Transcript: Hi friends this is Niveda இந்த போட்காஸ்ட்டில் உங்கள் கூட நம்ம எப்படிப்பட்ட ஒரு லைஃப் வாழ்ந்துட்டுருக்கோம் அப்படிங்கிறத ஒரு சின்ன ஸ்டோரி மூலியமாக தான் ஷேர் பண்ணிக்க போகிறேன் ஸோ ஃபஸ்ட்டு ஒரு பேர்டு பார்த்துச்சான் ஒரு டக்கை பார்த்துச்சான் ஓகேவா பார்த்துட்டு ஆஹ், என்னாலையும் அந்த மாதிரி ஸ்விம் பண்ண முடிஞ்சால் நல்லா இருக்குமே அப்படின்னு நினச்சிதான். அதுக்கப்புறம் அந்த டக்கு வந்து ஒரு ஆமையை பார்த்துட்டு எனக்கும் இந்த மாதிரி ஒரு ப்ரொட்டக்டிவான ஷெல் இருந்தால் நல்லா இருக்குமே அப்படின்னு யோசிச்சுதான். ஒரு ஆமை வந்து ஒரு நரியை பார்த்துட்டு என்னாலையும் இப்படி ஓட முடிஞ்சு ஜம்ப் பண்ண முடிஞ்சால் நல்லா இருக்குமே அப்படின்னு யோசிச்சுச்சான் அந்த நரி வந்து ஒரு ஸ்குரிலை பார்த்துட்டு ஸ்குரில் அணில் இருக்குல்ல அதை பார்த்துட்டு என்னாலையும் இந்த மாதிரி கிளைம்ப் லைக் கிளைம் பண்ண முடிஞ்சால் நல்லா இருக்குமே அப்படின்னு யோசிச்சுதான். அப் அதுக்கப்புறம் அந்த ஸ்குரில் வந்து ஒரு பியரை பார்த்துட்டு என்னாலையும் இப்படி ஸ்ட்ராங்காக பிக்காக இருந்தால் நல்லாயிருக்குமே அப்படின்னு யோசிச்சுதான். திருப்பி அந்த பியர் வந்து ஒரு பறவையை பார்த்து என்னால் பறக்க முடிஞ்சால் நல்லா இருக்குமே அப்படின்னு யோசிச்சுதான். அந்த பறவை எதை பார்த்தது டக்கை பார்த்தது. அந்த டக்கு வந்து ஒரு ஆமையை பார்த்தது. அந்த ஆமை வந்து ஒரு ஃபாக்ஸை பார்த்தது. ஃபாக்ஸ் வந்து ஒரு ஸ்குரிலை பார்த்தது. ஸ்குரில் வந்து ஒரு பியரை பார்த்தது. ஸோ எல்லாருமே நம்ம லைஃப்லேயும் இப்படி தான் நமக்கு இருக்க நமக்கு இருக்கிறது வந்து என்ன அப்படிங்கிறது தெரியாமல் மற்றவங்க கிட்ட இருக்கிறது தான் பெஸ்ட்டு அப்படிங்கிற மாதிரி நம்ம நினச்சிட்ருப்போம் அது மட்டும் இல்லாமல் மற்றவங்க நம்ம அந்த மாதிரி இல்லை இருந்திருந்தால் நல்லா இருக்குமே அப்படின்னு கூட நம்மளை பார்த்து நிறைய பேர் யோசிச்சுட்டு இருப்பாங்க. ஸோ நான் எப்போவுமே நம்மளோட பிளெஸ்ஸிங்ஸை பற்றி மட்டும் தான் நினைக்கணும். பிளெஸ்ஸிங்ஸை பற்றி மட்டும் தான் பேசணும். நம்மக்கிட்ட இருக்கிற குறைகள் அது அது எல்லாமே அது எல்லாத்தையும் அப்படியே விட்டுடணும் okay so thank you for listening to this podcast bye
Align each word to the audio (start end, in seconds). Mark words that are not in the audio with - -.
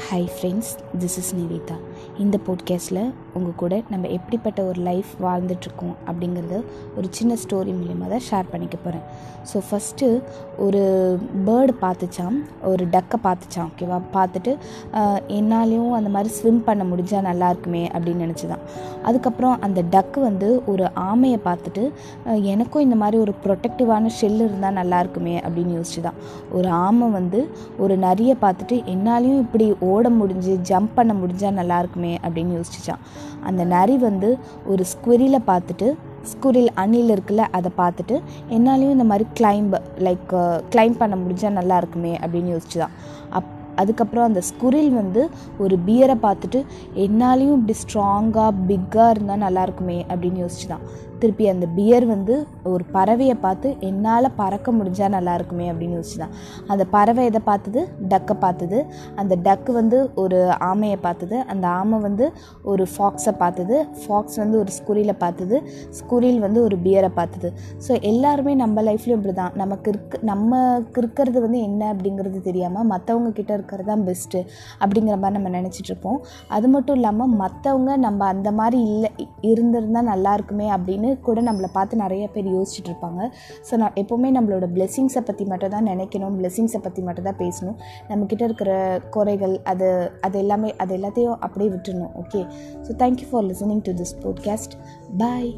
Hi 0.00 0.26
friends 0.32 0.70
this 0.98 1.16
is 1.18 1.30
Niveda 1.34 1.76
இந்த 2.18 2.38
போட்காஸ்ட்டில் 2.46 3.00
உங்கள் 3.34 3.56
கூட 3.56 3.82
நம்ம 3.88 4.08
எப்படிப்பட்ட 4.08 4.64
ஒரு 4.64 4.80
லைஃப் 4.80 5.10
வாழ்ந்துட்டுருக்கோம் 5.20 5.94
அப்படிங்கிறத 6.06 6.56
ஒரு 6.96 7.08
சின்ன 7.10 7.36
ஸ்டோரி 7.42 7.72
மூலியமாக 7.74 8.08
தான் 8.08 8.24
ஷேர் 8.28 8.50
பண்ணிக்க 8.50 8.76
போகிறேன் 8.76 9.04
ஸோ 9.50 9.58
ஃபஸ்ட்டு 9.66 10.06
ஒரு 10.58 10.80
பேர்டு 11.46 11.72
பார்த்துச்சான் 11.80 12.36
ஒரு 12.64 12.86
டக்கை 12.86 13.18
பார்த்துச்சான் 13.22 13.68
ஓகேவா 13.70 13.98
பார்த்துட்டு 14.14 14.52
ஆஹ், 14.92 15.20
என்னாலையும் 15.30 15.92
அந்த 15.92 16.08
மாதிரி 16.08 16.34
ஸ்விம் 16.34 16.64
பண்ண 16.64 16.84
முடிஞ்சால் 16.84 17.20
நல்லா 17.22 17.48
இருக்குமே 17.48 17.84
அப்படின்னு 17.88 18.24
நினச்சிதான். 18.26 18.64
அதுக்கப்புறம் 19.02 19.60
அந்த 19.60 19.82
டக்கு 19.90 20.20
வந்து 20.20 20.62
ஒரு 20.66 20.84
ஆமையை 21.06 21.40
பார்த்துட்டு 21.44 21.84
எனக்கும் 22.48 22.82
இந்த 22.82 22.96
மாதிரி 22.96 23.18
ஒரு 23.18 23.34
ப்ரொட்டக்டிவான 23.44 24.06
ஷெல் 24.18 24.40
இருந்தால் 24.40 24.72
நல்லா 24.72 25.00
இருக்குமே 25.00 25.36
அப்படின்னு 25.40 25.76
யோசிச்சுதான். 25.78 26.18
ஒரு 26.52 26.68
ஆமை 26.82 27.10
வந்து 27.10 27.40
ஒரு 27.78 27.96
நரியை 27.98 28.36
பார்த்துட்டு 28.40 28.76
என்னாலையும் 28.88 29.40
இப்படி 29.40 29.66
ஓட 29.88 30.10
முடிஞ்சு 30.10 30.58
ஜம்ப் 30.62 30.88
பண்ண 30.94 31.12
முடிஞ்சால் 31.12 31.50
நல்லா 31.50 31.78
இருக்குமே 31.78 32.18
அப்படின்னு 32.22 32.56
யோசிச்சுச்சான் 32.58 33.02
அந்த 33.42 33.64
நரி 33.64 33.96
வந்து 33.98 34.38
ஒரு 34.66 34.84
ஸ்குரிலை 34.92 35.38
பார்த்துட்டு 35.46 35.88
ஸ்குரில் 36.28 36.68
அணில் 36.74 37.10
இருக்குல்ல 37.10 37.44
அதை 37.50 37.70
பார்த்துட்டு 37.78 38.22
என்னாலையும் 38.50 38.94
இந்த 38.94 39.04
மாதிரி 39.04 39.28
கிளைம்ப் 39.40 39.78
லைக் 39.98 40.34
கிளைம் 40.70 40.96
பண்ண 40.98 41.16
முடிஞ்சால் 41.16 41.50
நல்லா 41.50 41.76
இருக்குமே 41.76 42.16
அப்படின்னு 42.16 42.52
யோசிச்சுதான். 42.54 42.94
அப் 43.30 43.56
அதுக்கப்புறம் 43.78 44.24
அந்த 44.24 44.40
ஸ்குரில் 44.50 44.92
வந்து 44.92 45.24
ஒரு 45.58 45.76
பியரை 45.86 46.16
பார்த்துட்டு 46.22 46.60
என்னாலையும் 47.06 47.58
இப்படி 47.58 47.76
ஸ்ட்ராங்காக 47.82 48.52
பிக்காக 48.68 49.10
இருந்தால் 49.10 49.44
நல்லாயிருக்குமே 49.46 49.98
அப்படின்னு 50.08 50.42
யோசிச்சுதான். 50.44 50.86
திருப்பி 51.20 51.44
அந்த 51.48 51.66
பியர் 51.66 52.04
வந்து 52.06 52.34
ஒரு 52.64 52.84
பறவையை 52.92 53.34
பார்த்து 53.40 53.68
என்னால் 53.80 54.34
பறக்க 54.36 54.72
முடிஞ்சால் 54.72 55.08
நல்லா 55.08 55.32
இருக்குமே 55.34 55.66
அப்படின்னு 55.72 55.96
யோசிச்சுதான். 55.98 56.34
அந்த 56.66 56.84
பறவை 56.84 57.24
எதை 57.24 57.40
பார்த்தது 57.44 57.80
டக்கை 58.08 58.34
பார்த்தது. 58.40 58.78
அந்த 59.14 59.36
டக்கு 59.42 59.72
வந்து 59.72 60.10
ஒரு 60.14 60.38
ஆமையை 60.60 60.98
பார்த்தது. 61.00 61.38
அந்த 61.40 61.66
ஆமை 61.68 61.98
வந்து 61.98 62.26
ஒரு 62.62 62.86
ஃபாக்ஸை 62.92 63.34
பார்த்தது. 63.38 63.86
ஃபாக்ஸ் 64.02 64.36
வந்து 64.36 64.58
ஒரு 64.58 64.72
ஸ்குரிலை 64.78 65.14
பார்த்தது. 65.18 65.58
ஸ்குரில் 65.98 66.38
வந்து 66.38 66.62
ஒரு 66.62 66.78
பியரை 66.84 67.10
பார்த்தது. 67.14 67.50
ஸோ 67.88 68.00
எல்லாருமே 68.02 68.54
நம்ம 68.54 68.82
லைஃப்லேயும் 68.82 69.18
இப்படி 69.18 69.34
தான் 69.34 69.52
நமக்கு 69.54 69.90
இருக்க 69.90 70.18
நமக்கு 70.22 71.00
இருக்கிறது 71.00 71.40
வந்து 71.40 71.60
என்ன 71.60 71.82
அப்படிங்கிறது 71.92 72.40
தெரியாமல் 72.40 72.88
மற்றவங்க 72.88 73.32
கிட்ட 73.32 73.52
இருக்கிறது 73.68 73.90
தான் 73.90 74.04
பெஸ்ட்டு 74.08 74.40
அப்படிங்கிற 74.82 75.16
மாதிரி 75.22 75.36
நம்ம 75.36 75.52
நினச்சிட்ருப்போம் 75.58 76.18
அது 76.56 76.66
மட்டும் 76.74 76.96
இல்லாமல் 76.98 77.34
மற்றவங்க 77.42 77.92
நம்ம 78.06 78.26
அந்த 78.34 78.50
மாதிரி 78.60 78.78
இல்லை 78.88 79.10
இருந்திருந்தால் 79.50 80.08
நல்லா 80.12 80.32
இருக்குமே 80.38 80.66
அப்படின்னு 80.76 81.08
கூட 81.28 81.38
நம்மளை 81.48 81.70
பார்த்து 81.76 82.02
நிறைய 82.04 82.24
பேர் 82.34 82.48
யோசிச்சுட்டு 82.56 82.90
இருப்பாங்க. 82.90 83.20
ஸோ 83.68 83.76
நான் 83.82 83.98
எப்போவுமே 84.02 84.30
நம்மளோட 84.38 84.68
பிளெஸ்ஸிங்ஸை 84.76 85.22
பற்றி 85.30 85.46
மட்டும் 85.52 85.74
தான் 85.76 85.88
நினைக்கணும். 85.92 86.36
பிளெஸ்ஸிங்ஸை 86.40 86.82
பற்றி 86.86 87.02
மட்டும் 87.08 87.28
தான் 87.30 87.40
பேசணும். 87.44 87.78
நம்மக்கிட்ட 88.10 88.44
இருக்கிற 88.50 88.70
குறைகள் 89.16 89.56
அது 89.72 89.88
அது 90.28 90.38
எல்லாமே 90.44 90.70
அது 90.84 90.94
எல்லாத்தையும் 90.98 91.40
அப்படியே 91.46 91.70
விட்டுடணும் 91.74 92.14
okay 92.24 92.42
so 92.86 92.92
thank you 93.04 93.28
for 93.32 93.48
listening 93.50 93.84
to 93.88 93.94
this 94.02 94.16
podcast 94.24 94.76
bye 95.18 95.52